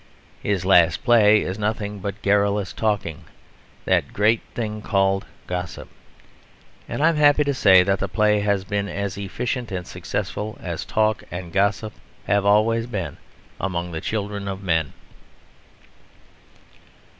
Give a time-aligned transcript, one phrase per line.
[0.41, 3.25] His last play is nothing but garrulous talking,
[3.85, 5.87] that great thing called gossip.
[6.89, 10.57] And I am happy to say that the play has been as efficient and successful
[10.59, 11.93] as talk and gossip
[12.25, 13.17] have always been
[13.59, 14.93] among the children of men.